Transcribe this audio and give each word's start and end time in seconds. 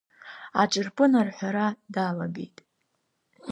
Аҿырпын 0.61 1.11
арҳәара 1.19 1.67
далагеит. 1.93 2.57